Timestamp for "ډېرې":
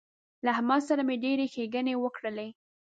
1.23-1.45